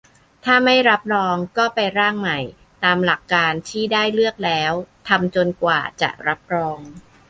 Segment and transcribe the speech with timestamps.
[0.45, 2.39] ถ้าไม่รับรอง ก็ไปร่างใหม่
[2.83, 4.73] ตามหลักการที่ได้เลือกแล้ว
[5.07, 6.79] ทำจนกว่าจะรับรอง